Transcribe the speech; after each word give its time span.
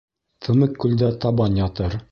Тымыҡ 0.47 0.73
күлдә 0.85 1.11
табан 1.27 1.61
ятыр. 1.65 2.05